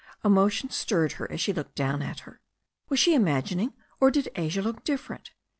[0.25, 2.41] Emotion stirred her as she looked down at her.
[2.89, 5.29] Was she imagining, or did Asia look different?